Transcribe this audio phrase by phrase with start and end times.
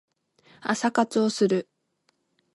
[0.61, 1.69] 朝活をする